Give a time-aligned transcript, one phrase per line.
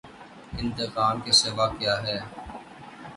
[0.59, 2.17] انتقام کے سوا کیا ہے۔